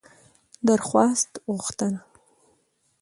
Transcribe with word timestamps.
درخواست 0.69 1.29
√غوښتنه 1.43 1.99